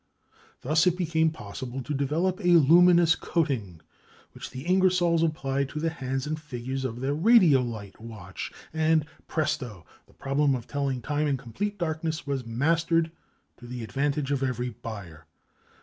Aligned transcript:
Thus 0.61 0.87
it 0.87 0.97
became 0.97 1.29
possible 1.29 1.83
to 1.83 1.93
develop 1.93 2.39
a 2.39 2.53
luminous 2.57 3.13
coating 3.15 3.81
which 4.31 4.49
the 4.49 4.65
Ingersolls 4.65 5.21
applied 5.21 5.69
to 5.69 5.79
the 5.79 5.91
hands 5.91 6.25
and 6.25 6.41
figures 6.41 6.83
of 6.85 7.01
their 7.01 7.13
"Radiolite" 7.13 7.99
watch 7.99 8.51
and, 8.73 9.05
presto! 9.27 9.85
the 10.07 10.13
problem 10.13 10.55
of 10.55 10.65
telling 10.65 11.03
time 11.03 11.27
in 11.27 11.37
complete 11.37 11.77
darkness 11.77 12.25
was 12.25 12.47
mastered 12.47 13.11
to 13.57 13.67
the 13.67 13.83
advantage 13.83 14.31
of 14.31 14.41
every 14.41 14.69
buyer. 14.71 15.27